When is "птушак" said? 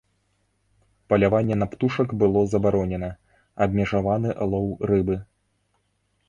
1.73-2.15